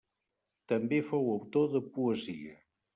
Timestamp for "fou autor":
1.11-1.71